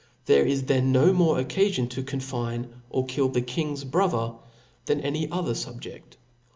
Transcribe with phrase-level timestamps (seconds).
[0.25, 4.33] There is then no more occafion to confine or, kill the king's brother,
[4.87, 6.17] than any other fubjedk.